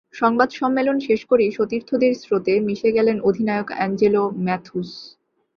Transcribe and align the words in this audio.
সংবাদ 0.13 0.49
সম্মেলন 0.51 0.97
শেষ 0.99 1.21
করেই 1.25 1.51
সতীর্থদের 1.51 2.13
স্রোতে 2.15 2.53
মিশে 2.59 2.89
গেলেন 2.91 3.17
অধিনায়ক 3.21 3.69
অ্যাঞ্জেলো 3.71 4.23
ম্যাথুস। 4.45 4.91